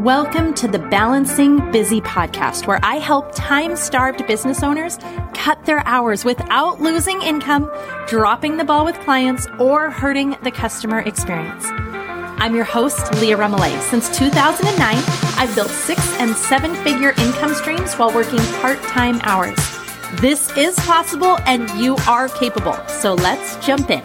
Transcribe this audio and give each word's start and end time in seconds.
Welcome 0.00 0.54
to 0.54 0.66
the 0.66 0.78
Balancing 0.78 1.70
Busy 1.72 2.00
podcast, 2.00 2.66
where 2.66 2.80
I 2.82 2.94
help 2.94 3.34
time 3.34 3.76
starved 3.76 4.26
business 4.26 4.62
owners 4.62 4.96
cut 5.34 5.66
their 5.66 5.86
hours 5.86 6.24
without 6.24 6.80
losing 6.80 7.20
income, 7.20 7.70
dropping 8.06 8.56
the 8.56 8.64
ball 8.64 8.86
with 8.86 8.98
clients, 9.00 9.46
or 9.58 9.90
hurting 9.90 10.38
the 10.42 10.50
customer 10.50 11.00
experience. 11.00 11.66
I'm 11.66 12.54
your 12.54 12.64
host, 12.64 13.12
Leah 13.20 13.36
Remillet. 13.36 13.78
Since 13.90 14.16
2009, 14.16 14.96
I've 15.36 15.54
built 15.54 15.68
six 15.68 16.00
and 16.14 16.34
seven 16.34 16.74
figure 16.76 17.10
income 17.18 17.52
streams 17.52 17.92
while 17.92 18.10
working 18.10 18.40
part 18.62 18.80
time 18.84 19.20
hours. 19.24 19.58
This 20.22 20.50
is 20.56 20.76
possible 20.76 21.36
and 21.40 21.68
you 21.78 21.96
are 22.08 22.30
capable. 22.30 22.78
So 22.88 23.12
let's 23.12 23.62
jump 23.66 23.90
in. 23.90 24.02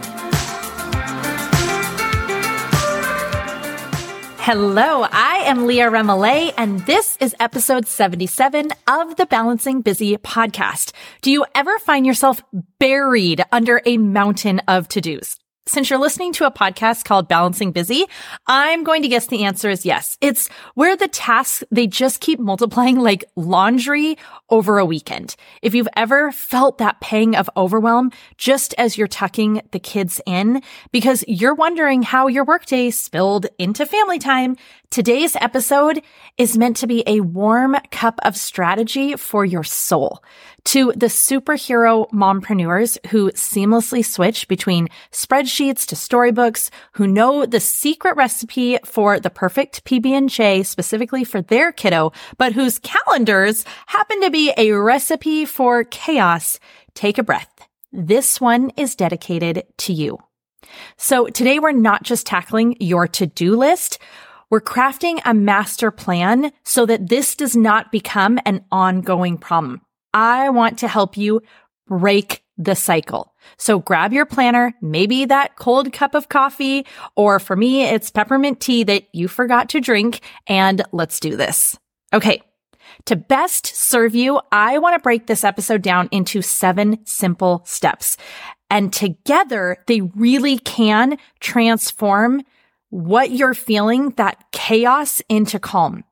Hello, 4.48 5.06
am 5.46 5.68
Leah 5.68 5.92
Remillet, 5.92 6.56
and 6.58 6.80
this 6.88 7.18
is 7.22 7.36
episode 7.40 7.86
77 7.88 8.72
of 8.88 9.16
the 9.16 9.28
Balancing 9.28 9.82
Busy 9.82 10.18
podcast. 10.18 10.92
Do 11.22 11.30
you 11.30 11.46
ever 11.54 11.78
find 11.78 12.04
yourself 12.04 12.42
buried 12.80 13.44
under 13.52 13.80
a 13.86 14.00
mountain 14.00 14.60
of 14.68 14.88
to-dos? 14.88 15.38
Since 15.68 15.90
you're 15.90 16.00
listening 16.00 16.32
to 16.34 16.46
a 16.46 16.52
podcast 16.52 17.06
called 17.06 17.28
Balancing 17.28 17.72
Busy, 17.72 18.06
I'm 18.46 18.84
going 18.84 19.02
to 19.02 19.08
guess 19.08 19.26
the 19.26 19.46
answer 19.46 19.68
is 19.68 19.84
yes. 19.84 20.16
It's 20.22 20.48
where 20.76 20.96
the 20.96 21.08
tasks, 21.08 21.64
they 21.72 21.88
just 21.88 22.20
keep 22.20 22.40
multiplying 22.40 23.00
like 23.00 23.26
laundry 23.36 24.18
over 24.52 24.78
a 24.78 24.86
weekend. 24.86 25.36
If 25.64 25.74
you've 25.74 25.88
ever 25.96 26.32
felt 26.32 26.78
that 26.78 27.02
pang 27.02 27.36
of 27.36 27.50
overwhelm 27.58 28.12
just 28.38 28.76
as 28.78 28.96
you're 28.96 29.08
tucking 29.08 29.64
the 29.72 29.80
kids 29.80 30.22
in 30.28 30.62
because 30.92 31.24
you're 31.28 31.56
wondering 31.56 32.04
how 32.04 32.28
your 32.28 32.46
workday 32.46 32.92
spilled 32.92 33.48
into 33.58 33.88
family 33.88 34.20
time, 34.20 34.58
today's 34.96 35.36
episode 35.42 36.02
is 36.38 36.58
meant 36.58 36.78
to 36.78 36.88
be 36.88 37.04
a 37.06 37.20
warm 37.20 37.76
cup 37.92 38.18
of 38.24 38.38
strategy 38.38 39.18
for 39.18 39.44
your 39.44 39.62
soul 39.62 40.24
to 40.64 40.94
the 40.96 41.08
superhero 41.08 42.10
mompreneurs 42.12 42.98
who 43.08 43.30
seamlessly 43.32 44.06
switch 44.06 44.48
between 44.48 44.88
spreadsheets 45.12 45.86
to 45.86 45.98
storybooks, 45.98 46.72
who 46.94 47.08
know 47.08 47.46
the 47.46 47.60
secret 47.60 48.16
recipe 48.16 48.78
for 48.86 49.20
the 49.20 49.30
perfect 49.30 49.84
PB&J 49.84 50.64
specifically 50.64 51.26
for 51.26 51.42
their 51.42 51.74
kiddo, 51.74 52.14
but 52.38 52.54
whose 52.54 52.80
calendars 52.80 53.66
happen 53.88 54.22
to 54.22 54.32
be 54.32 54.54
a 54.56 54.72
recipe 54.72 55.44
for 55.44 55.84
chaos. 55.84 56.58
Take 56.94 57.18
a 57.18 57.24
breath. 57.24 57.68
This 57.92 58.40
one 58.40 58.72
is 58.78 58.96
dedicated 58.96 59.66
to 59.80 59.92
you. 59.92 60.20
So 60.96 61.28
today 61.28 61.60
we're 61.60 61.74
not 61.74 62.04
just 62.04 62.26
tackling 62.26 62.78
your 62.80 63.08
to-do 63.08 63.58
list. 63.58 64.00
We're 64.56 64.62
crafting 64.62 65.20
a 65.26 65.34
master 65.34 65.92
plan 65.92 66.54
so 66.64 66.86
that 66.86 67.10
this 67.10 67.36
does 67.36 67.58
not 67.58 67.92
become 67.92 68.40
an 68.46 68.64
ongoing 68.72 69.38
problem. 69.38 69.82
I 70.14 70.50
want 70.50 70.80
to 70.80 70.88
help 70.88 71.18
you 71.18 71.42
break 71.90 72.42
the 72.58 72.74
cycle. 72.74 73.34
So 73.58 73.80
grab 73.80 74.14
your 74.14 74.26
planner, 74.26 74.74
maybe 74.82 75.26
that 75.26 75.58
cold 75.58 75.92
cup 75.92 76.16
of 76.16 76.30
coffee, 76.30 76.86
or 77.18 77.38
for 77.38 77.58
me, 77.58 77.84
it's 77.84 78.10
peppermint 78.10 78.62
tea 78.62 78.86
that 78.86 79.04
you 79.12 79.28
forgot 79.28 79.68
to 79.72 79.82
drink, 79.82 80.22
and 80.48 80.82
let's 80.94 81.20
do 81.20 81.36
this. 81.36 81.78
Okay. 82.14 82.42
To 83.08 83.18
best 83.18 83.66
serve 83.66 84.16
you, 84.16 84.40
I 84.54 84.78
want 84.78 84.96
to 84.96 85.04
break 85.04 85.28
this 85.28 85.44
episode 85.44 85.82
down 85.82 86.08
into 86.14 86.42
seven 86.42 87.06
simple 87.06 87.62
steps. 87.66 88.16
And 88.70 88.94
together, 88.94 89.84
they 89.88 90.00
really 90.00 90.60
can 90.60 91.18
transform 91.42 92.42
what 92.96 93.32
you're 93.32 93.54
feeling, 93.54 94.12
that 94.12 94.42
chaos 94.54 95.22
into 95.28 95.60
calm. 95.60 96.06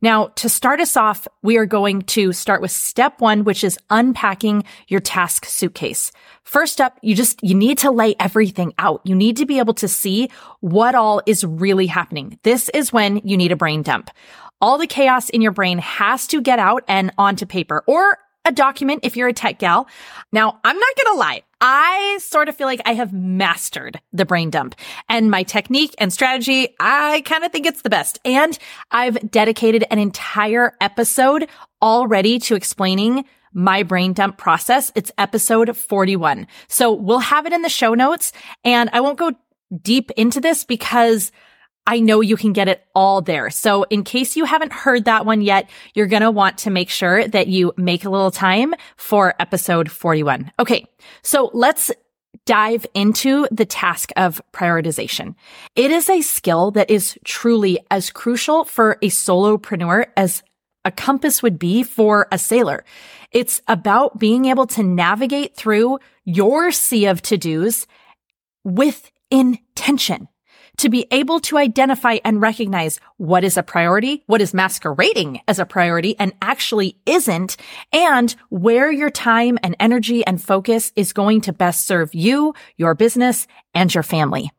Now, 0.00 0.28
to 0.36 0.48
start 0.48 0.80
us 0.80 0.96
off, 0.96 1.28
we 1.42 1.58
are 1.58 1.66
going 1.66 2.00
to 2.02 2.32
start 2.32 2.62
with 2.62 2.70
step 2.70 3.20
one, 3.20 3.44
which 3.44 3.62
is 3.62 3.78
unpacking 3.90 4.64
your 4.88 5.00
task 5.00 5.44
suitcase. 5.44 6.12
First 6.42 6.80
up, 6.80 6.98
you 7.02 7.14
just, 7.14 7.42
you 7.42 7.54
need 7.54 7.76
to 7.78 7.90
lay 7.90 8.14
everything 8.18 8.72
out. 8.78 9.02
You 9.04 9.14
need 9.14 9.36
to 9.36 9.44
be 9.44 9.58
able 9.58 9.74
to 9.74 9.88
see 9.88 10.30
what 10.60 10.94
all 10.94 11.20
is 11.26 11.44
really 11.44 11.86
happening. 11.86 12.38
This 12.42 12.70
is 12.70 12.90
when 12.90 13.18
you 13.18 13.36
need 13.36 13.52
a 13.52 13.56
brain 13.56 13.82
dump. 13.82 14.08
All 14.62 14.78
the 14.78 14.86
chaos 14.86 15.28
in 15.28 15.42
your 15.42 15.52
brain 15.52 15.78
has 15.78 16.26
to 16.28 16.40
get 16.40 16.58
out 16.58 16.84
and 16.88 17.12
onto 17.18 17.44
paper 17.44 17.84
or 17.86 18.16
a 18.44 18.52
document 18.52 19.00
if 19.02 19.16
you're 19.16 19.28
a 19.28 19.32
tech 19.32 19.58
gal. 19.58 19.86
Now, 20.32 20.60
I'm 20.64 20.78
not 20.78 20.96
going 20.96 21.14
to 21.14 21.18
lie. 21.18 21.42
I 21.60 22.18
sort 22.22 22.48
of 22.48 22.56
feel 22.56 22.66
like 22.66 22.80
I 22.86 22.94
have 22.94 23.12
mastered 23.12 24.00
the 24.12 24.24
brain 24.24 24.48
dump 24.50 24.74
and 25.08 25.30
my 25.30 25.42
technique 25.42 25.94
and 25.98 26.12
strategy. 26.12 26.74
I 26.80 27.22
kind 27.26 27.44
of 27.44 27.52
think 27.52 27.66
it's 27.66 27.82
the 27.82 27.90
best. 27.90 28.18
And 28.24 28.58
I've 28.90 29.30
dedicated 29.30 29.84
an 29.90 29.98
entire 29.98 30.74
episode 30.80 31.48
already 31.82 32.38
to 32.40 32.54
explaining 32.54 33.24
my 33.52 33.82
brain 33.82 34.12
dump 34.12 34.38
process. 34.38 34.90
It's 34.94 35.12
episode 35.18 35.76
41. 35.76 36.46
So 36.68 36.92
we'll 36.92 37.18
have 37.18 37.46
it 37.46 37.52
in 37.52 37.62
the 37.62 37.68
show 37.68 37.94
notes 37.94 38.32
and 38.64 38.88
I 38.92 39.00
won't 39.00 39.18
go 39.18 39.32
deep 39.82 40.10
into 40.12 40.40
this 40.40 40.64
because 40.64 41.30
I 41.86 42.00
know 42.00 42.20
you 42.20 42.36
can 42.36 42.52
get 42.52 42.68
it 42.68 42.84
all 42.94 43.20
there. 43.20 43.50
So 43.50 43.84
in 43.84 44.04
case 44.04 44.36
you 44.36 44.44
haven't 44.44 44.72
heard 44.72 45.06
that 45.06 45.26
one 45.26 45.40
yet, 45.40 45.68
you're 45.94 46.06
going 46.06 46.22
to 46.22 46.30
want 46.30 46.58
to 46.58 46.70
make 46.70 46.90
sure 46.90 47.26
that 47.26 47.48
you 47.48 47.72
make 47.76 48.04
a 48.04 48.10
little 48.10 48.30
time 48.30 48.74
for 48.96 49.34
episode 49.40 49.90
41. 49.90 50.52
Okay. 50.58 50.86
So 51.22 51.50
let's 51.52 51.90
dive 52.46 52.86
into 52.94 53.46
the 53.50 53.64
task 53.64 54.10
of 54.16 54.40
prioritization. 54.52 55.34
It 55.74 55.90
is 55.90 56.08
a 56.08 56.22
skill 56.22 56.70
that 56.72 56.90
is 56.90 57.18
truly 57.24 57.78
as 57.90 58.10
crucial 58.10 58.64
for 58.64 58.92
a 59.02 59.08
solopreneur 59.08 60.06
as 60.16 60.42
a 60.84 60.90
compass 60.90 61.42
would 61.42 61.58
be 61.58 61.82
for 61.82 62.26
a 62.32 62.38
sailor. 62.38 62.84
It's 63.32 63.60
about 63.68 64.18
being 64.18 64.46
able 64.46 64.66
to 64.68 64.82
navigate 64.82 65.56
through 65.56 65.98
your 66.24 66.70
sea 66.72 67.06
of 67.06 67.20
to-dos 67.22 67.86
with 68.64 69.10
intention 69.30 70.28
to 70.80 70.88
be 70.88 71.06
able 71.10 71.40
to 71.40 71.58
identify 71.58 72.16
and 72.24 72.40
recognize 72.40 73.00
what 73.18 73.44
is 73.44 73.58
a 73.58 73.62
priority, 73.62 74.22
what 74.26 74.40
is 74.40 74.54
masquerading 74.54 75.40
as 75.46 75.58
a 75.58 75.66
priority 75.66 76.18
and 76.18 76.32
actually 76.40 76.96
isn't, 77.04 77.58
and 77.92 78.34
where 78.48 78.90
your 78.90 79.10
time 79.10 79.58
and 79.62 79.76
energy 79.78 80.24
and 80.26 80.42
focus 80.42 80.90
is 80.96 81.12
going 81.12 81.42
to 81.42 81.52
best 81.52 81.86
serve 81.86 82.14
you, 82.14 82.54
your 82.78 82.94
business, 82.94 83.46
and 83.74 83.94
your 83.94 84.02
family. 84.02 84.50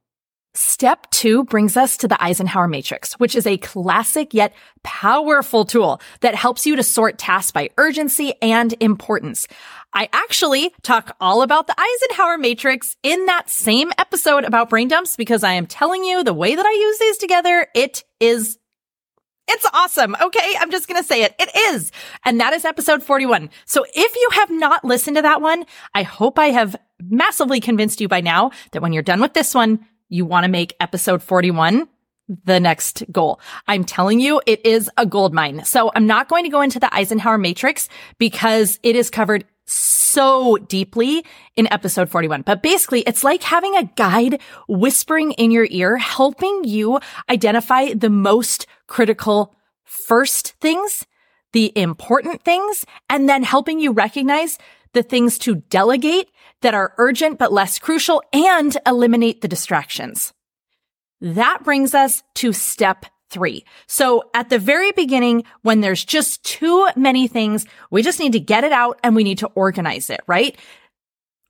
Step 0.53 1.09
two 1.11 1.45
brings 1.45 1.77
us 1.77 1.95
to 1.95 2.09
the 2.09 2.21
Eisenhower 2.21 2.67
Matrix, 2.67 3.13
which 3.13 3.35
is 3.37 3.47
a 3.47 3.57
classic 3.57 4.33
yet 4.33 4.53
powerful 4.83 5.63
tool 5.63 6.01
that 6.19 6.35
helps 6.35 6.65
you 6.65 6.75
to 6.75 6.83
sort 6.83 7.17
tasks 7.17 7.51
by 7.51 7.69
urgency 7.77 8.33
and 8.41 8.73
importance. 8.81 9.47
I 9.93 10.09
actually 10.11 10.73
talk 10.81 11.15
all 11.21 11.41
about 11.41 11.67
the 11.67 11.75
Eisenhower 11.79 12.37
Matrix 12.37 12.97
in 13.01 13.27
that 13.27 13.49
same 13.49 13.93
episode 13.97 14.43
about 14.43 14.69
brain 14.69 14.89
dumps 14.89 15.15
because 15.15 15.43
I 15.43 15.53
am 15.53 15.67
telling 15.67 16.03
you 16.03 16.21
the 16.21 16.33
way 16.33 16.53
that 16.53 16.65
I 16.65 16.71
use 16.71 16.99
these 16.99 17.17
together, 17.17 17.67
it 17.73 18.03
is 18.19 18.57
it's 19.47 19.67
awesome. 19.73 20.15
Okay. 20.21 20.53
I'm 20.59 20.71
just 20.71 20.87
going 20.87 21.01
to 21.01 21.07
say 21.07 21.23
it. 21.23 21.35
It 21.37 21.49
is. 21.73 21.91
And 22.23 22.39
that 22.39 22.53
is 22.53 22.63
episode 22.63 23.03
41. 23.03 23.49
So 23.65 23.85
if 23.93 24.15
you 24.15 24.29
have 24.33 24.49
not 24.49 24.85
listened 24.85 25.17
to 25.17 25.21
that 25.23 25.41
one, 25.41 25.65
I 25.93 26.03
hope 26.03 26.39
I 26.39 26.51
have 26.51 26.75
massively 27.01 27.59
convinced 27.59 27.99
you 27.99 28.07
by 28.07 28.21
now 28.21 28.51
that 28.71 28.81
when 28.81 28.93
you're 28.93 29.03
done 29.03 29.19
with 29.19 29.33
this 29.33 29.53
one, 29.53 29.85
you 30.11 30.25
want 30.25 30.43
to 30.43 30.51
make 30.51 30.75
episode 30.79 31.23
41 31.23 31.87
the 32.45 32.59
next 32.59 33.03
goal. 33.11 33.39
I'm 33.67 33.83
telling 33.83 34.19
you, 34.19 34.41
it 34.45 34.65
is 34.65 34.89
a 34.97 35.05
gold 35.05 35.33
mine. 35.33 35.63
So 35.65 35.91
I'm 35.95 36.05
not 36.05 36.29
going 36.29 36.43
to 36.43 36.49
go 36.49 36.61
into 36.61 36.79
the 36.79 36.93
Eisenhower 36.93 37.37
matrix 37.37 37.89
because 38.17 38.79
it 38.83 38.95
is 38.95 39.09
covered 39.09 39.45
so 39.65 40.57
deeply 40.57 41.25
in 41.55 41.71
episode 41.71 42.09
41. 42.09 42.41
But 42.41 42.61
basically, 42.61 43.01
it's 43.01 43.23
like 43.23 43.41
having 43.41 43.75
a 43.75 43.89
guide 43.95 44.41
whispering 44.67 45.31
in 45.33 45.51
your 45.51 45.67
ear, 45.69 45.97
helping 45.97 46.63
you 46.65 46.99
identify 47.29 47.93
the 47.93 48.09
most 48.09 48.67
critical 48.87 49.55
first 49.83 50.53
things, 50.61 51.05
the 51.53 51.71
important 51.77 52.43
things, 52.43 52.85
and 53.09 53.29
then 53.29 53.43
helping 53.43 53.79
you 53.79 53.91
recognize 53.91 54.57
the 54.93 55.03
things 55.03 55.37
to 55.39 55.55
delegate 55.55 56.29
that 56.61 56.73
are 56.73 56.93
urgent 56.97 57.39
but 57.39 57.53
less 57.53 57.79
crucial 57.79 58.21
and 58.33 58.77
eliminate 58.85 59.41
the 59.41 59.47
distractions. 59.47 60.33
That 61.21 61.63
brings 61.63 61.93
us 61.93 62.23
to 62.35 62.51
step 62.53 63.05
three. 63.29 63.63
So 63.87 64.23
at 64.33 64.49
the 64.49 64.59
very 64.59 64.91
beginning, 64.91 65.45
when 65.61 65.81
there's 65.81 66.03
just 66.03 66.43
too 66.43 66.87
many 66.95 67.27
things, 67.27 67.65
we 67.89 68.03
just 68.03 68.19
need 68.19 68.33
to 68.33 68.39
get 68.39 68.63
it 68.63 68.73
out 68.73 68.99
and 69.03 69.15
we 69.15 69.23
need 69.23 69.37
to 69.39 69.47
organize 69.55 70.09
it, 70.09 70.19
right? 70.27 70.57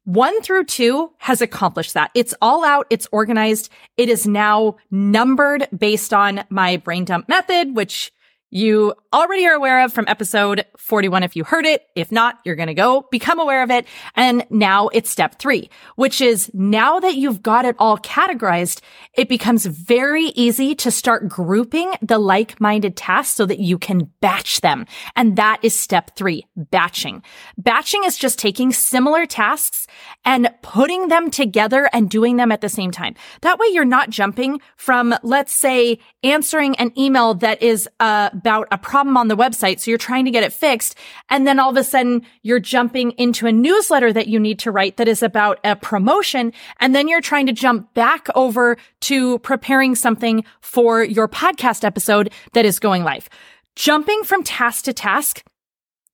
One 0.03 0.41
through 0.41 0.65
two 0.65 1.11
has 1.19 1.41
accomplished 1.41 1.93
that. 1.93 2.11
It's 2.15 2.33
all 2.41 2.65
out. 2.65 2.88
It's 2.89 3.07
organized. 3.11 3.71
It 3.97 4.09
is 4.09 4.25
now 4.25 4.77
numbered 4.89 5.67
based 5.75 6.13
on 6.13 6.43
my 6.49 6.77
brain 6.77 7.05
dump 7.05 7.29
method, 7.29 7.75
which 7.75 8.11
you 8.51 8.94
already 9.13 9.48
are 9.48 9.53
aware 9.53 9.83
of 9.83 9.94
from 9.94 10.06
episode 10.07 10.65
41 10.77 11.24
if 11.24 11.36
you 11.36 11.45
heard 11.45 11.65
it. 11.65 11.86
If 11.95 12.12
not, 12.12 12.39
you're 12.44 12.56
going 12.56 12.68
to 12.68 12.74
go 12.74 13.07
become 13.12 13.39
aware 13.39 13.63
of 13.63 13.71
it. 13.71 13.86
And 14.15 14.45
now 14.50 14.89
it's 14.89 15.09
step 15.09 15.39
three, 15.39 15.69
which 15.95 16.19
is 16.19 16.51
now 16.53 17.00
that 17.00 17.15
you've 17.15 17.42
got 17.42 17.63
it 17.63 17.75
all 17.80 17.98
categorized, 17.98 18.81
it 19.13 19.30
becomes 19.30 19.65
very 19.65 20.25
easy 20.36 20.75
to 20.75 20.92
start 20.92 21.30
grouping 21.30 21.94
the 22.01 22.19
like-minded 22.19 22.98
tasks 22.98 23.36
so 23.36 23.45
that 23.45 23.59
you 23.59 23.77
can 23.77 24.12
batch 24.19 24.62
them. 24.62 24.86
And 25.15 25.38
that 25.38 25.59
is 25.63 25.77
step 25.77 26.15
three, 26.18 26.45
batching. 26.56 27.24
Batching 27.57 28.03
is 28.03 28.18
just 28.18 28.38
taking 28.38 28.74
similar 28.74 29.25
tasks 29.25 29.88
and 30.25 30.53
putting 30.62 31.07
them 31.07 31.31
together 31.31 31.89
and 31.94 32.09
doing 32.09 32.36
them 32.36 32.51
at 32.51 32.59
the 32.59 32.69
same 32.69 32.92
time. 32.92 33.15
That 33.42 33.59
way 33.59 33.68
you're 33.71 33.86
not 33.86 34.09
jumping 34.09 34.59
from, 34.75 35.15
let's 35.24 35.53
say, 35.53 36.00
answering 36.24 36.75
an 36.75 36.92
email 36.98 37.33
that 37.36 37.62
is, 37.63 37.88
uh, 38.00 38.30
about 38.41 38.67
a 38.71 38.77
problem 38.77 39.17
on 39.17 39.27
the 39.27 39.38
website. 39.38 39.79
So 39.79 39.91
you're 39.91 39.97
trying 39.99 40.25
to 40.25 40.31
get 40.31 40.43
it 40.43 40.51
fixed. 40.51 40.95
And 41.29 41.45
then 41.45 41.59
all 41.59 41.69
of 41.69 41.77
a 41.77 41.83
sudden 41.83 42.23
you're 42.41 42.59
jumping 42.59 43.11
into 43.11 43.45
a 43.45 43.51
newsletter 43.51 44.11
that 44.11 44.27
you 44.27 44.39
need 44.39 44.57
to 44.59 44.71
write 44.71 44.97
that 44.97 45.07
is 45.07 45.21
about 45.21 45.59
a 45.63 45.75
promotion. 45.75 46.51
And 46.79 46.95
then 46.95 47.07
you're 47.07 47.21
trying 47.21 47.45
to 47.45 47.53
jump 47.53 47.93
back 47.93 48.27
over 48.33 48.77
to 49.01 49.38
preparing 49.39 49.93
something 49.93 50.43
for 50.61 51.03
your 51.03 51.27
podcast 51.27 51.83
episode 51.83 52.33
that 52.53 52.65
is 52.65 52.79
going 52.79 53.03
live. 53.03 53.29
Jumping 53.75 54.23
from 54.23 54.43
task 54.43 54.85
to 54.85 54.93
task, 54.93 55.43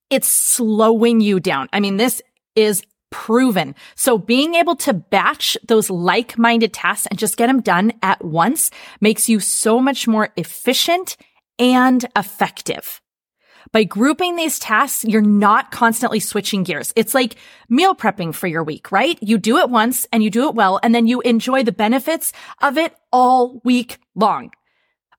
it's 0.09 0.27
slowing 0.27 1.21
you 1.21 1.39
down. 1.39 1.69
I 1.71 1.79
mean, 1.79 1.95
this 1.97 2.21
is 2.55 2.83
proven. 3.09 3.73
So 3.95 4.17
being 4.17 4.55
able 4.55 4.75
to 4.75 4.93
batch 4.93 5.57
those 5.65 5.89
like-minded 5.89 6.73
tasks 6.73 7.07
and 7.07 7.17
just 7.17 7.37
get 7.37 7.47
them 7.47 7.61
done 7.61 7.93
at 8.03 8.23
once 8.23 8.69
makes 8.99 9.29
you 9.29 9.39
so 9.39 9.79
much 9.79 10.07
more 10.07 10.29
efficient 10.35 11.15
and 11.59 12.05
effective. 12.15 13.01
By 13.71 13.83
grouping 13.83 14.35
these 14.35 14.59
tasks, 14.59 15.03
you're 15.03 15.21
not 15.21 15.71
constantly 15.71 16.19
switching 16.19 16.63
gears. 16.63 16.93
It's 16.95 17.13
like 17.13 17.35
meal 17.69 17.95
prepping 17.95 18.33
for 18.33 18.47
your 18.47 18.63
week, 18.63 18.91
right? 18.91 19.17
You 19.21 19.37
do 19.37 19.57
it 19.57 19.69
once 19.69 20.07
and 20.13 20.23
you 20.23 20.29
do 20.29 20.47
it 20.47 20.55
well, 20.55 20.79
and 20.81 20.95
then 20.95 21.07
you 21.07 21.21
enjoy 21.21 21.63
the 21.63 21.71
benefits 21.71 22.31
of 22.61 22.77
it 22.77 22.95
all 23.11 23.61
week 23.65 23.99
long. 24.15 24.51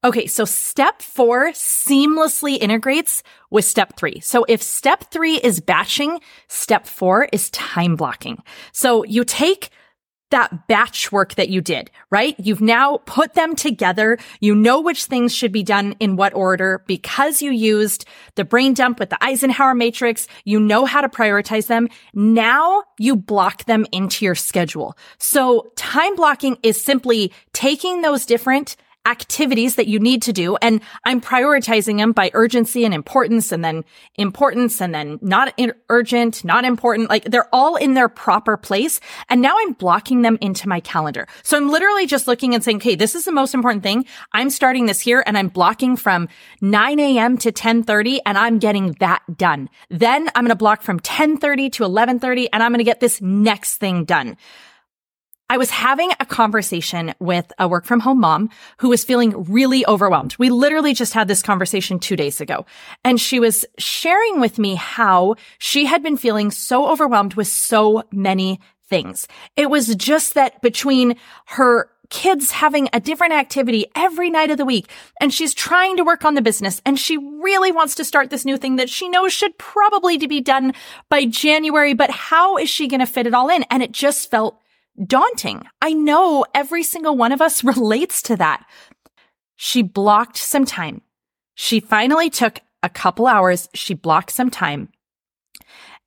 Okay, 0.04 0.26
so 0.28 0.44
step 0.44 1.02
four 1.02 1.48
seamlessly 1.48 2.56
integrates 2.58 3.22
with 3.50 3.64
step 3.64 3.96
three. 3.96 4.20
So 4.20 4.44
if 4.48 4.62
step 4.62 5.10
three 5.10 5.38
is 5.38 5.60
batching, 5.60 6.20
step 6.46 6.86
four 6.86 7.28
is 7.32 7.50
time 7.50 7.96
blocking. 7.96 8.42
So 8.72 9.04
you 9.04 9.24
take 9.24 9.70
that 10.30 10.66
batch 10.66 11.10
work 11.10 11.34
that 11.34 11.48
you 11.48 11.60
did, 11.60 11.90
right? 12.10 12.34
You've 12.38 12.60
now 12.60 12.98
put 13.06 13.34
them 13.34 13.56
together. 13.56 14.18
You 14.40 14.54
know 14.54 14.80
which 14.80 15.04
things 15.04 15.34
should 15.34 15.52
be 15.52 15.62
done 15.62 15.94
in 16.00 16.16
what 16.16 16.34
order 16.34 16.82
because 16.86 17.40
you 17.40 17.50
used 17.50 18.04
the 18.34 18.44
brain 18.44 18.74
dump 18.74 18.98
with 18.98 19.10
the 19.10 19.22
Eisenhower 19.24 19.74
matrix. 19.74 20.28
You 20.44 20.60
know 20.60 20.84
how 20.84 21.00
to 21.00 21.08
prioritize 21.08 21.66
them. 21.66 21.88
Now 22.14 22.84
you 22.98 23.16
block 23.16 23.64
them 23.64 23.86
into 23.92 24.24
your 24.24 24.34
schedule. 24.34 24.96
So 25.18 25.72
time 25.76 26.16
blocking 26.16 26.58
is 26.62 26.82
simply 26.82 27.32
taking 27.52 28.02
those 28.02 28.26
different 28.26 28.76
activities 29.06 29.76
that 29.76 29.86
you 29.86 29.98
need 29.98 30.22
to 30.22 30.32
do. 30.32 30.56
And 30.56 30.80
I'm 31.04 31.20
prioritizing 31.20 31.96
them 31.96 32.12
by 32.12 32.30
urgency 32.34 32.84
and 32.84 32.92
importance 32.92 33.52
and 33.52 33.64
then 33.64 33.84
importance 34.16 34.80
and 34.80 34.94
then 34.94 35.18
not 35.22 35.58
urgent, 35.88 36.44
not 36.44 36.64
important. 36.64 37.08
Like 37.08 37.24
they're 37.24 37.48
all 37.52 37.76
in 37.76 37.94
their 37.94 38.08
proper 38.08 38.56
place. 38.56 39.00
And 39.28 39.40
now 39.40 39.56
I'm 39.58 39.72
blocking 39.72 40.22
them 40.22 40.36
into 40.40 40.68
my 40.68 40.80
calendar. 40.80 41.26
So 41.42 41.56
I'm 41.56 41.70
literally 41.70 42.06
just 42.06 42.28
looking 42.28 42.54
and 42.54 42.62
saying, 42.62 42.78
okay, 42.78 42.94
this 42.94 43.14
is 43.14 43.24
the 43.24 43.32
most 43.32 43.54
important 43.54 43.82
thing. 43.82 44.04
I'm 44.32 44.50
starting 44.50 44.86
this 44.86 45.00
here 45.00 45.24
and 45.26 45.38
I'm 45.38 45.48
blocking 45.48 45.96
from 45.96 46.28
9 46.60 47.00
a.m. 47.00 47.38
to 47.38 47.48
1030 47.48 48.20
and 48.26 48.36
I'm 48.36 48.58
getting 48.58 48.92
that 49.00 49.22
done. 49.36 49.70
Then 49.88 50.28
I'm 50.34 50.44
going 50.44 50.50
to 50.50 50.56
block 50.56 50.82
from 50.82 50.96
1030 50.96 51.70
to 51.70 51.82
1130 51.84 52.52
and 52.52 52.62
I'm 52.62 52.72
going 52.72 52.78
to 52.78 52.84
get 52.84 53.00
this 53.00 53.20
next 53.22 53.76
thing 53.76 54.04
done. 54.04 54.36
I 55.50 55.56
was 55.56 55.70
having 55.70 56.10
a 56.20 56.26
conversation 56.26 57.14
with 57.20 57.50
a 57.58 57.66
work 57.66 57.86
from 57.86 58.00
home 58.00 58.20
mom 58.20 58.50
who 58.78 58.90
was 58.90 59.02
feeling 59.02 59.44
really 59.44 59.86
overwhelmed. 59.86 60.36
We 60.38 60.50
literally 60.50 60.92
just 60.92 61.14
had 61.14 61.26
this 61.26 61.42
conversation 61.42 61.98
two 61.98 62.16
days 62.16 62.40
ago 62.40 62.66
and 63.02 63.18
she 63.18 63.40
was 63.40 63.64
sharing 63.78 64.40
with 64.40 64.58
me 64.58 64.74
how 64.74 65.36
she 65.58 65.86
had 65.86 66.02
been 66.02 66.18
feeling 66.18 66.50
so 66.50 66.88
overwhelmed 66.90 67.34
with 67.34 67.48
so 67.48 68.02
many 68.12 68.60
things. 68.88 69.26
It 69.56 69.70
was 69.70 69.94
just 69.94 70.34
that 70.34 70.60
between 70.60 71.16
her 71.46 71.88
kids 72.10 72.50
having 72.50 72.88
a 72.92 73.00
different 73.00 73.32
activity 73.34 73.86
every 73.94 74.30
night 74.30 74.50
of 74.50 74.56
the 74.58 74.64
week 74.64 74.90
and 75.20 75.32
she's 75.32 75.52
trying 75.52 75.96
to 75.96 76.04
work 76.04 76.24
on 76.24 76.34
the 76.34 76.42
business 76.42 76.80
and 76.84 76.98
she 76.98 77.16
really 77.16 77.72
wants 77.72 77.94
to 77.94 78.04
start 78.04 78.30
this 78.30 78.44
new 78.44 78.56
thing 78.56 78.76
that 78.76 78.88
she 78.88 79.08
knows 79.08 79.32
should 79.32 79.56
probably 79.58 80.18
be 80.18 80.40
done 80.40 80.74
by 81.08 81.24
January, 81.24 81.94
but 81.94 82.10
how 82.10 82.58
is 82.58 82.68
she 82.68 82.88
going 82.88 83.00
to 83.00 83.06
fit 83.06 83.26
it 83.26 83.34
all 83.34 83.48
in? 83.48 83.62
And 83.70 83.82
it 83.82 83.92
just 83.92 84.30
felt 84.30 84.60
daunting. 85.06 85.66
I 85.80 85.92
know 85.92 86.44
every 86.54 86.82
single 86.82 87.16
one 87.16 87.32
of 87.32 87.40
us 87.40 87.64
relates 87.64 88.22
to 88.22 88.36
that. 88.36 88.66
She 89.56 89.82
blocked 89.82 90.36
some 90.36 90.64
time. 90.64 91.02
She 91.54 91.80
finally 91.80 92.30
took 92.30 92.60
a 92.82 92.88
couple 92.88 93.26
hours. 93.26 93.68
She 93.74 93.94
blocked 93.94 94.30
some 94.30 94.50
time 94.50 94.90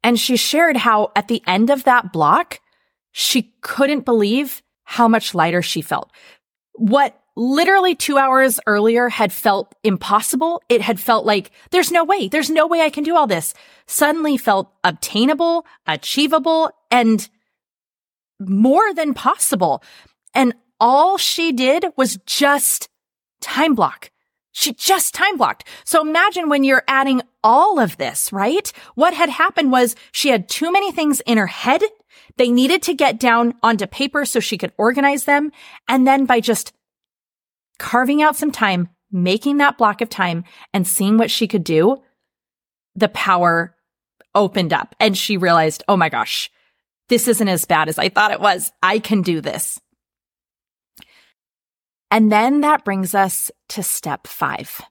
and 0.04 0.20
she 0.20 0.36
shared 0.36 0.78
how 0.78 1.12
at 1.16 1.28
the 1.28 1.42
end 1.46 1.70
of 1.70 1.84
that 1.84 2.12
block, 2.12 2.60
she 3.12 3.54
couldn't 3.62 4.06
believe 4.06 4.62
how 4.84 5.08
much 5.08 5.36
lighter 5.36 5.62
she 5.62 5.82
felt. 5.82 6.12
What 6.74 7.18
literally 7.36 7.96
two 7.96 8.18
hours 8.18 8.60
earlier 8.68 9.10
had 9.10 9.32
felt 9.32 9.74
impossible. 9.84 10.62
It 10.70 10.82
had 10.82 11.00
felt 11.00 11.26
like 11.26 11.52
there's 11.72 11.92
no 11.92 12.04
way, 12.04 12.28
there's 12.28 12.50
no 12.50 12.68
way 12.68 12.82
I 12.82 12.90
can 12.90 13.04
do 13.04 13.16
all 13.16 13.28
this. 13.28 13.54
Suddenly 13.88 14.38
felt 14.38 14.72
obtainable, 14.84 15.66
achievable, 15.88 16.72
and 16.90 17.28
more 18.48 18.94
than 18.94 19.14
possible. 19.14 19.84
And 20.34 20.54
all 20.80 21.18
she 21.18 21.52
did 21.52 21.86
was 21.96 22.18
just 22.26 22.90
time 23.42 23.76
block. 23.76 24.12
She 24.52 24.74
just 24.74 25.14
time 25.14 25.38
blocked. 25.38 25.68
So 25.86 26.02
imagine 26.02 26.50
when 26.50 26.64
you're 26.64 26.84
adding 26.88 27.22
all 27.44 27.80
of 27.80 27.98
this, 27.98 28.34
right? 28.34 28.72
What 28.96 29.14
had 29.14 29.30
happened 29.30 29.72
was 29.72 29.96
she 30.12 30.30
had 30.30 30.50
too 30.50 30.72
many 30.72 30.92
things 30.92 31.22
in 31.22 31.38
her 31.38 31.48
head. 31.48 31.82
They 32.38 32.50
needed 32.50 32.82
to 32.84 32.94
get 32.94 33.20
down 33.20 33.54
onto 33.64 33.88
paper 33.88 34.26
so 34.26 34.40
she 34.40 34.58
could 34.58 34.74
organize 34.78 35.26
them. 35.26 35.52
And 35.88 36.06
then 36.06 36.26
by 36.26 36.40
just 36.40 36.74
carving 37.80 38.22
out 38.22 38.36
some 38.36 38.52
time, 38.52 38.90
making 39.12 39.58
that 39.58 39.78
block 39.78 40.02
of 40.02 40.10
time 40.10 40.44
and 40.74 40.86
seeing 40.88 41.18
what 41.18 41.32
she 41.32 41.48
could 41.48 41.64
do, 41.64 42.02
the 42.96 43.10
power 43.10 43.76
opened 44.36 44.74
up 44.74 44.96
and 45.00 45.18
she 45.18 45.38
realized, 45.38 45.84
oh 45.88 45.98
my 45.98 46.10
gosh, 46.10 46.50
this 47.12 47.28
isn't 47.28 47.50
as 47.50 47.66
bad 47.66 47.90
as 47.90 48.00
I 48.00 48.08
thought 48.08 48.32
it 48.32 48.40
was. 48.40 48.72
I 48.82 49.00
can 49.00 49.22
do 49.22 49.42
this. 49.42 49.82
And 52.10 52.32
then 52.32 52.62
that 52.62 52.86
brings 52.86 53.14
us 53.14 53.52
to 53.70 53.84
step 53.84 54.28
five. 54.28 54.82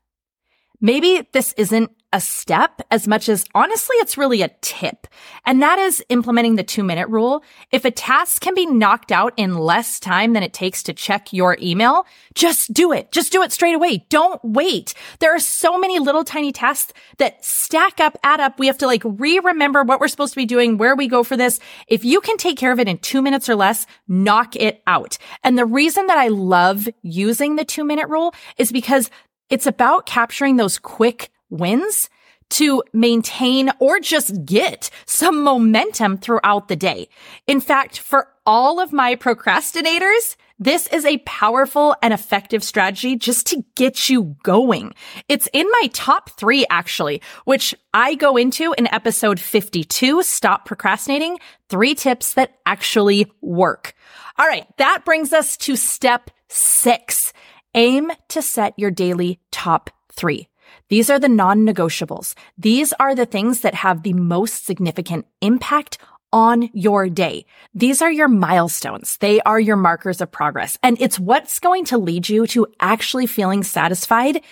Maybe 0.83 1.27
this 1.33 1.55
isn't 1.55 1.91
a 2.13 2.21
step 2.21 2.81
as 2.91 3.07
much 3.07 3.29
as 3.29 3.45
honestly, 3.55 3.97
it's 3.97 4.19
really 4.19 4.43
a 4.43 4.51
tip. 4.61 5.07
And 5.47 5.63
that 5.63 5.79
is 5.79 6.05
implementing 6.09 6.57
the 6.57 6.65
two 6.65 6.83
minute 6.83 7.09
rule. 7.09 7.45
If 7.71 7.85
a 7.85 7.91
task 7.91 8.43
can 8.43 8.55
be 8.55 8.67
knocked 8.67 9.13
out 9.13 9.33
in 9.37 9.55
less 9.55 10.01
time 10.01 10.33
than 10.33 10.43
it 10.43 10.53
takes 10.53 10.83
to 10.85 10.93
check 10.93 11.33
your 11.33 11.57
email, 11.63 12.07
just 12.35 12.73
do 12.73 12.93
it. 12.93 13.13
Just 13.13 13.31
do 13.33 13.43
it 13.43 13.53
straight 13.53 13.75
away. 13.75 14.07
Don't 14.09 14.41
wait. 14.45 14.95
There 15.21 15.35
are 15.35 15.41
so 15.41 15.79
many 15.79 15.99
little 15.99 16.25
tiny 16.25 16.53
tasks 16.53 16.93
that 17.19 17.45
stack 17.45 18.01
up, 18.01 18.19
add 18.25 18.41
up. 18.41 18.59
We 18.59 18.67
have 18.67 18.79
to 18.79 18.87
like 18.87 19.03
re-remember 19.05 19.85
what 19.85 20.01
we're 20.01 20.09
supposed 20.09 20.35
to 20.35 20.41
be 20.41 20.47
doing, 20.47 20.79
where 20.79 20.97
we 20.97 21.07
go 21.07 21.23
for 21.23 21.37
this. 21.37 21.61
If 21.87 22.05
you 22.05 22.21
can 22.21 22.37
take 22.37 22.59
care 22.59 22.73
of 22.73 22.81
it 22.81 22.89
in 22.89 22.99
two 22.99 23.23
minutes 23.23 23.49
or 23.49 23.55
less, 23.55 23.87
knock 24.09 24.57
it 24.57 24.83
out. 24.87 25.17
And 25.45 25.57
the 25.57 25.67
reason 25.67 26.07
that 26.09 26.19
I 26.19 26.29
love 26.29 26.89
using 27.03 27.57
the 27.57 27.65
two 27.65 27.85
minute 27.85 28.09
rule 28.09 28.35
is 28.59 28.73
because 28.73 29.11
it's 29.49 29.67
about 29.67 30.07
capturing 30.07 30.57
those 30.57 30.79
quick 30.79 31.31
wins 31.51 32.09
to 32.51 32.83
maintain 32.93 33.71
or 33.79 34.01
just 34.01 34.45
get 34.45 34.91
some 35.07 35.43
momentum 35.43 36.19
throughout 36.19 36.69
the 36.69 36.77
day. 36.77 37.09
In 37.47 37.61
fact, 37.61 37.99
for 37.99 38.29
all 38.45 38.81
of 38.81 38.93
my 38.93 39.15
procrastinators, 39.15 40.37
this 40.59 40.87
is 40.89 41.07
a 41.07 41.19
powerful 41.19 41.97
and 42.03 42.13
effective 42.13 42.63
strategy 42.63 43.17
just 43.17 43.47
to 43.47 43.65
get 43.77 44.11
you 44.11 44.37
going. 44.43 44.93
It's 45.27 45.49
in 45.55 45.67
my 45.71 45.89
top 45.95 46.31
three, 46.31 46.67
actually, 46.69 47.23
which 47.47 47.75
I 47.95 48.15
go 48.15 48.37
into 48.37 48.75
in 48.77 48.93
episode 48.93 49.41
52, 49.41 50.23
Stop 50.23 50.67
Procrastinating, 50.67 51.39
three 51.71 51.95
tips 51.95 52.35
that 52.35 52.59
actually 52.67 53.33
work. 53.41 53.95
All 54.39 54.47
right. 54.47 54.67
That 54.77 55.05
brings 55.07 55.33
us 55.33 55.57
to 55.59 55.77
step 55.77 56.31
six. 56.49 57.33
Aim 57.75 58.11
to 58.29 58.43
set 58.43 58.79
your 58.79 58.91
daily 58.91 59.41
top 59.51 59.89
three. 60.13 60.50
These 60.89 61.11
are 61.11 61.19
the 61.19 61.29
non-negotiables. 61.29 62.35
These 62.59 62.93
are 62.95 63.15
the 63.15 63.27
things 63.27 63.61
that 63.61 63.75
have 63.75 64.03
the 64.03 64.13
most 64.13 64.67
significant 64.67 65.27
impact 65.41 65.99
on 66.33 66.71
your 66.73 67.09
day. 67.09 67.45
These 67.75 68.03
are 68.03 68.11
your 68.11 68.29
milestones. 68.29 69.17
They 69.17 69.41
are 69.43 69.59
your 69.59 69.77
markers 69.77 70.21
of 70.21 70.31
progress. 70.31 70.79
And 70.83 71.01
it's 71.01 71.19
what's 71.19 71.59
going 71.59 71.85
to 71.87 71.99
lead 71.99 72.29
you 72.29 72.47
to 72.49 72.67
actually 72.81 73.27
feeling 73.27 73.65
satisfied 73.65 74.43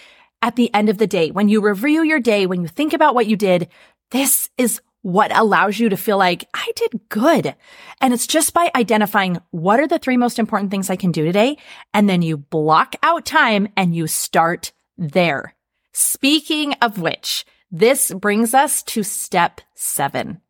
at 0.43 0.57
the 0.57 0.73
end 0.75 0.89
of 0.89 0.99
the 0.99 1.07
day, 1.07 1.31
when 1.31 1.49
you 1.49 1.61
review 1.61 2.03
your 2.03 2.21
day, 2.21 2.47
when 2.47 2.63
you 2.63 2.69
think 2.69 2.93
about 2.93 3.15
what 3.15 3.27
you 3.27 3.37
did, 3.37 3.69
this 4.11 4.51
is 4.57 4.81
what 5.03 5.37
allows 5.37 5.79
you 5.79 5.89
to 5.89 5.97
feel 5.97 6.19
like 6.19 6.49
I 6.55 6.71
did 6.77 7.01
good. 7.09 7.55
And 8.01 8.13
it's 8.13 8.27
just 8.27 8.53
by 8.53 8.71
identifying 8.75 9.39
what 9.51 9.81
are 9.81 9.87
the 9.87 9.99
three 9.99 10.17
most 10.17 10.39
important 10.39 10.71
things 10.71 10.91
I 10.91 10.97
can 10.97 11.13
do 11.13 11.25
today. 11.25 11.57
And 11.95 12.09
then 12.09 12.23
you 12.23 12.37
block 12.37 12.95
out 13.03 13.25
time 13.25 13.69
and 13.77 13.95
you 13.95 14.07
start 14.07 14.73
there. 14.97 15.55
Speaking 16.01 16.75
of 16.75 17.01
which, 17.01 17.45
this 17.73 18.13
brings 18.15 18.55
us 18.55 18.85
to 18.85 19.03
step 19.03 19.61
seven, 19.75 20.41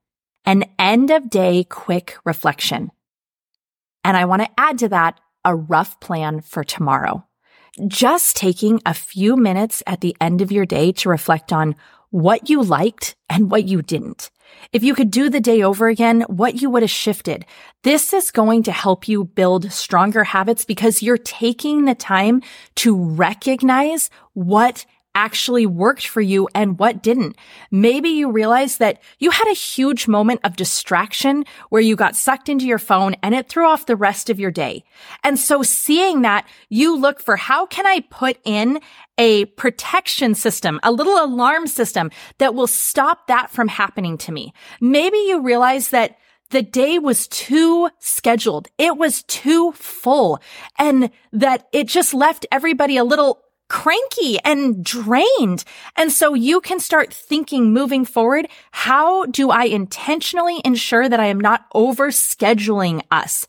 an 0.45 0.67
end 0.79 1.11
of 1.11 1.31
day 1.31 1.65
quick 1.65 2.19
reflection. 2.23 2.91
And 4.05 4.15
I 4.15 4.27
want 4.27 4.43
to 4.43 4.51
add 4.59 4.79
to 4.81 4.91
that 4.91 5.19
a 5.47 5.57
rough 5.57 5.99
plan 6.01 6.43
for 6.43 6.65
tomorrow. 6.65 7.25
Just 7.87 8.37
taking 8.37 8.83
a 8.85 8.93
few 8.93 9.39
minutes 9.39 9.83
at 9.87 10.03
the 10.03 10.15
end 10.21 10.43
of 10.43 10.53
your 10.53 10.67
day 10.67 10.93
to 10.93 11.09
reflect 11.09 11.51
on 11.51 11.77
what 12.11 12.51
you 12.51 12.63
liked 12.63 13.17
and 13.31 13.51
what 13.51 13.65
you 13.65 13.81
didn't. 13.81 14.31
If 14.73 14.83
you 14.83 14.95
could 14.95 15.11
do 15.11 15.31
the 15.31 15.41
day 15.41 15.63
over 15.63 15.89
again, 15.89 16.27
what 16.29 16.61
you 16.61 16.69
would 16.69 16.83
have 16.83 16.91
shifted. 16.91 17.47
This 17.85 18.13
is 18.13 18.31
going 18.31 18.65
to 18.65 18.73
help 18.73 19.09
you 19.09 19.25
build 19.25 19.73
stronger 19.73 20.25
habits 20.25 20.67
because 20.67 21.03
you're 21.03 21.17
taking 21.17 21.87
the 21.87 21.95
time 21.95 22.43
to 22.77 22.95
recognize 22.95 24.11
what 24.35 24.85
actually 25.19 25.67
worked 25.67 26.07
for 26.07 26.21
you 26.21 26.49
and 26.55 26.79
what 26.79 27.03
didn't. 27.03 27.37
Maybe 27.73 28.09
you 28.09 28.31
realized 28.31 28.79
that 28.79 29.03
you 29.19 29.33
had 29.33 29.49
a 29.49 29.53
huge 29.53 30.07
moment 30.07 30.41
of 30.45 30.55
distraction 30.55 31.45
where 31.71 31.83
you 31.83 31.97
got 31.97 32.15
sucked 32.15 32.49
into 32.49 32.67
your 32.67 32.79
phone 32.79 33.17
and 33.21 33.35
it 33.35 33.49
threw 33.49 33.67
off 33.67 33.87
the 33.87 33.97
rest 33.97 34.31
of 34.31 34.39
your 34.39 34.53
day. 34.53 34.85
And 35.25 35.37
so 35.37 35.65
seeing 35.65 36.23
that, 36.23 36.47
you 36.69 36.97
look 36.97 37.21
for 37.21 37.37
how 37.37 37.67
can 37.67 37.85
I 37.85 38.05
put 38.09 38.39
in 38.45 38.79
a 39.19 39.47
protection 39.47 40.37
system, 40.37 40.79
a 40.85 40.93
little 40.93 41.21
alarm 41.21 41.67
system 41.67 42.13
that 42.39 42.55
will 42.55 42.69
stop 42.69 43.27
that 43.27 43.51
from 43.51 43.67
happening 43.67 44.19
to 44.19 44.31
me. 44.31 44.53
Maybe 44.81 45.19
you 45.19 45.43
realize 45.43 45.89
that 45.89 46.17
the 46.51 46.63
day 46.63 47.01
was 47.01 47.27
too 47.27 47.91
scheduled. 47.99 48.69
It 48.79 48.97
was 48.97 49.25
too 49.25 49.73
full 49.73 50.41
and 50.79 51.11
that 51.33 51.69
it 51.73 51.89
just 51.89 52.15
left 52.15 52.47
everybody 52.53 52.97
a 52.97 53.05
little 53.05 53.43
cranky 53.69 54.39
and 54.45 54.85
drained. 54.85 55.65
And 55.97 56.11
so 56.11 56.35
you 56.35 56.61
can 56.61 56.81
start 56.81 57.13
thinking 57.13 57.73
moving 57.73 58.05
forward, 58.05 58.49
how 58.71 59.27
do 59.27 59.51
I 59.51 59.65
intentionally 59.65 60.61
ensure 60.65 61.09
that 61.09 61.21
I 61.21 61.27
am 61.27 61.41
not 61.41 61.67
over 61.75 62.09
scheduling 62.09 63.03
us? 63.11 63.47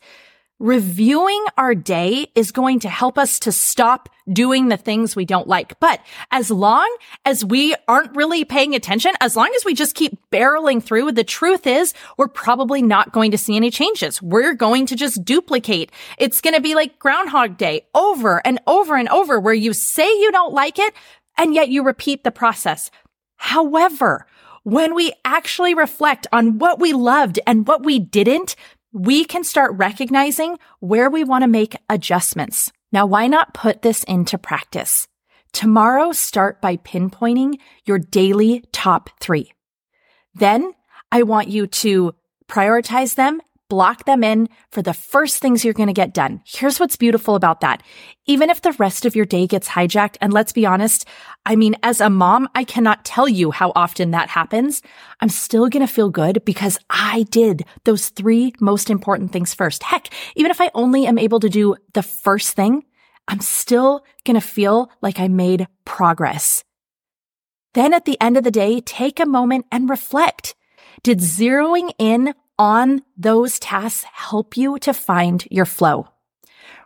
Reviewing 0.60 1.42
our 1.56 1.74
day 1.74 2.26
is 2.34 2.52
going 2.52 2.80
to 2.80 2.90
help 2.90 3.16
us 3.16 3.38
to 3.40 3.50
stop 3.50 4.10
doing 4.30 4.68
the 4.68 4.76
things 4.76 5.16
we 5.16 5.24
don't 5.24 5.48
like. 5.48 5.80
But 5.80 6.04
as 6.30 6.50
long 6.50 6.86
as 7.24 7.42
we 7.42 7.74
aren't 7.88 8.14
really 8.14 8.44
paying 8.44 8.74
attention, 8.74 9.12
as 9.22 9.36
long 9.36 9.50
as 9.56 9.64
we 9.64 9.72
just 9.72 9.94
keep 9.94 10.18
barreling 10.30 10.82
through, 10.82 11.12
the 11.12 11.24
truth 11.24 11.66
is 11.66 11.94
we're 12.18 12.28
probably 12.28 12.82
not 12.82 13.10
going 13.10 13.30
to 13.30 13.38
see 13.38 13.56
any 13.56 13.70
changes. 13.70 14.20
We're 14.20 14.52
going 14.52 14.84
to 14.88 14.96
just 14.96 15.24
duplicate. 15.24 15.92
It's 16.18 16.42
going 16.42 16.54
to 16.54 16.60
be 16.60 16.74
like 16.74 16.98
Groundhog 16.98 17.56
Day 17.56 17.86
over 17.94 18.46
and 18.46 18.60
over 18.66 18.96
and 18.96 19.08
over 19.08 19.40
where 19.40 19.54
you 19.54 19.72
say 19.72 20.06
you 20.06 20.30
don't 20.30 20.52
like 20.52 20.78
it 20.78 20.92
and 21.38 21.54
yet 21.54 21.70
you 21.70 21.82
repeat 21.82 22.22
the 22.22 22.30
process. 22.30 22.90
However, 23.36 24.26
when 24.64 24.94
we 24.94 25.14
actually 25.24 25.72
reflect 25.72 26.26
on 26.34 26.58
what 26.58 26.78
we 26.78 26.92
loved 26.92 27.40
and 27.46 27.66
what 27.66 27.82
we 27.82 27.98
didn't, 27.98 28.56
we 28.92 29.24
can 29.24 29.44
start 29.44 29.72
recognizing 29.74 30.58
where 30.80 31.10
we 31.10 31.24
want 31.24 31.42
to 31.42 31.48
make 31.48 31.76
adjustments. 31.88 32.72
Now, 32.92 33.06
why 33.06 33.26
not 33.28 33.54
put 33.54 33.82
this 33.82 34.02
into 34.04 34.38
practice? 34.38 35.06
Tomorrow, 35.52 36.12
start 36.12 36.60
by 36.60 36.76
pinpointing 36.76 37.58
your 37.84 37.98
daily 37.98 38.64
top 38.72 39.10
three. 39.20 39.52
Then 40.34 40.72
I 41.12 41.22
want 41.22 41.48
you 41.48 41.66
to 41.66 42.14
prioritize 42.48 43.14
them 43.14 43.40
block 43.70 44.04
them 44.04 44.22
in 44.22 44.48
for 44.70 44.82
the 44.82 44.92
first 44.92 45.40
things 45.40 45.64
you're 45.64 45.72
going 45.72 45.86
to 45.86 45.94
get 45.94 46.12
done. 46.12 46.42
Here's 46.44 46.78
what's 46.78 46.96
beautiful 46.96 47.36
about 47.36 47.60
that. 47.60 47.82
Even 48.26 48.50
if 48.50 48.60
the 48.60 48.72
rest 48.72 49.06
of 49.06 49.16
your 49.16 49.24
day 49.24 49.46
gets 49.46 49.68
hijacked, 49.68 50.16
and 50.20 50.32
let's 50.32 50.52
be 50.52 50.66
honest, 50.66 51.06
I 51.46 51.56
mean, 51.56 51.76
as 51.82 52.02
a 52.02 52.10
mom, 52.10 52.48
I 52.54 52.64
cannot 52.64 53.04
tell 53.06 53.28
you 53.28 53.52
how 53.52 53.72
often 53.74 54.10
that 54.10 54.28
happens. 54.28 54.82
I'm 55.20 55.30
still 55.30 55.68
going 55.68 55.86
to 55.86 55.92
feel 55.92 56.10
good 56.10 56.44
because 56.44 56.78
I 56.90 57.24
did 57.30 57.64
those 57.84 58.10
three 58.10 58.52
most 58.60 58.90
important 58.90 59.32
things 59.32 59.54
first. 59.54 59.84
Heck, 59.84 60.08
even 60.36 60.50
if 60.50 60.60
I 60.60 60.70
only 60.74 61.06
am 61.06 61.18
able 61.18 61.40
to 61.40 61.48
do 61.48 61.76
the 61.94 62.02
first 62.02 62.54
thing, 62.54 62.84
I'm 63.28 63.40
still 63.40 64.04
going 64.26 64.38
to 64.38 64.46
feel 64.46 64.90
like 65.00 65.20
I 65.20 65.28
made 65.28 65.68
progress. 65.84 66.64
Then 67.74 67.94
at 67.94 68.04
the 68.04 68.20
end 68.20 68.36
of 68.36 68.42
the 68.42 68.50
day, 68.50 68.80
take 68.80 69.20
a 69.20 69.26
moment 69.26 69.66
and 69.70 69.88
reflect. 69.88 70.56
Did 71.02 71.20
zeroing 71.20 71.92
in 71.98 72.34
on 72.60 73.00
those 73.16 73.58
tasks 73.58 74.04
help 74.12 74.54
you 74.54 74.78
to 74.78 74.92
find 74.92 75.48
your 75.50 75.64
flow. 75.64 76.06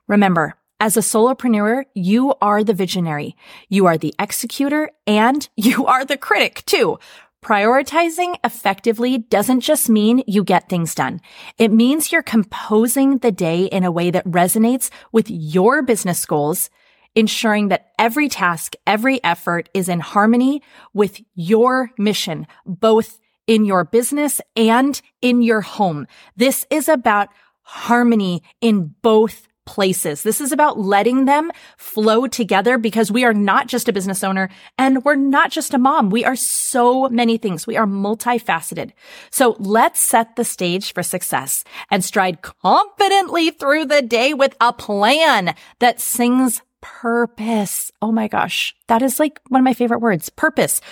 Remember, 0.06 0.54
as 0.78 0.96
a 0.96 1.00
solopreneur, 1.00 1.82
you 1.94 2.32
are 2.40 2.62
the 2.62 2.72
visionary, 2.72 3.34
you 3.68 3.86
are 3.86 3.98
the 3.98 4.14
executor, 4.20 4.90
and 5.04 5.48
you 5.56 5.84
are 5.86 6.04
the 6.04 6.16
critic 6.16 6.62
too. 6.64 6.96
Prioritizing 7.44 8.36
effectively 8.44 9.18
doesn't 9.18 9.60
just 9.60 9.88
mean 9.88 10.22
you 10.28 10.44
get 10.44 10.68
things 10.68 10.94
done. 10.94 11.20
It 11.58 11.72
means 11.72 12.12
you're 12.12 12.22
composing 12.22 13.18
the 13.18 13.32
day 13.32 13.64
in 13.64 13.82
a 13.82 13.90
way 13.90 14.12
that 14.12 14.24
resonates 14.26 14.90
with 15.10 15.28
your 15.28 15.82
business 15.82 16.24
goals, 16.24 16.70
ensuring 17.16 17.66
that 17.68 17.90
every 17.98 18.28
task, 18.28 18.74
every 18.86 19.22
effort 19.24 19.68
is 19.74 19.88
in 19.88 19.98
harmony 19.98 20.62
with 20.92 21.20
your 21.34 21.90
mission, 21.98 22.46
both 22.64 23.18
in 23.46 23.64
your 23.64 23.84
business 23.84 24.40
and 24.56 25.00
in 25.20 25.42
your 25.42 25.60
home. 25.60 26.06
This 26.36 26.66
is 26.70 26.88
about 26.88 27.28
harmony 27.62 28.42
in 28.60 28.94
both 29.02 29.48
places. 29.66 30.22
This 30.22 30.40
is 30.40 30.52
about 30.52 30.78
letting 30.78 31.24
them 31.24 31.50
flow 31.78 32.26
together 32.26 32.76
because 32.78 33.10
we 33.10 33.24
are 33.24 33.32
not 33.32 33.66
just 33.66 33.88
a 33.88 33.92
business 33.92 34.22
owner 34.22 34.50
and 34.78 35.04
we're 35.04 35.14
not 35.14 35.50
just 35.50 35.74
a 35.74 35.78
mom. 35.78 36.10
We 36.10 36.24
are 36.24 36.36
so 36.36 37.08
many 37.08 37.38
things. 37.38 37.66
We 37.66 37.76
are 37.76 37.86
multifaceted. 37.86 38.92
So 39.30 39.56
let's 39.58 40.00
set 40.00 40.36
the 40.36 40.44
stage 40.44 40.92
for 40.92 41.02
success 41.02 41.64
and 41.90 42.04
stride 42.04 42.42
confidently 42.42 43.50
through 43.50 43.86
the 43.86 44.02
day 44.02 44.34
with 44.34 44.54
a 44.60 44.72
plan 44.72 45.54
that 45.78 46.00
sings 46.00 46.62
purpose. 46.80 47.90
Oh 48.02 48.12
my 48.12 48.28
gosh. 48.28 48.74
That 48.88 49.02
is 49.02 49.18
like 49.18 49.40
one 49.48 49.60
of 49.60 49.64
my 49.64 49.74
favorite 49.74 50.00
words, 50.00 50.28
purpose. 50.28 50.82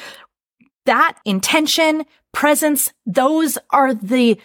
That 0.86 1.18
intention, 1.24 2.04
presence, 2.32 2.92
those 3.06 3.58
are 3.70 3.94
the 3.94 4.40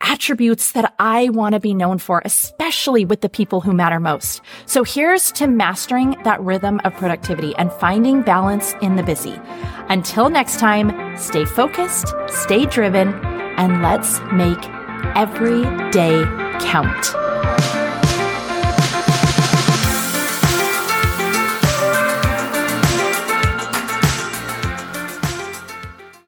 attributes 0.00 0.72
that 0.72 0.94
I 0.98 1.30
want 1.30 1.54
to 1.54 1.60
be 1.60 1.74
known 1.74 1.98
for, 1.98 2.20
especially 2.24 3.04
with 3.04 3.22
the 3.22 3.28
people 3.28 3.60
who 3.60 3.72
matter 3.72 3.98
most. 3.98 4.42
So 4.66 4.84
here's 4.84 5.32
to 5.32 5.46
mastering 5.46 6.16
that 6.24 6.40
rhythm 6.40 6.80
of 6.84 6.94
productivity 6.94 7.54
and 7.56 7.72
finding 7.72 8.22
balance 8.22 8.74
in 8.82 8.96
the 8.96 9.02
busy. 9.02 9.40
Until 9.88 10.28
next 10.28 10.58
time, 10.58 11.16
stay 11.16 11.44
focused, 11.44 12.12
stay 12.28 12.66
driven, 12.66 13.14
and 13.56 13.82
let's 13.82 14.20
make 14.32 14.62
every 15.16 15.62
day 15.90 16.24
count. 16.60 17.23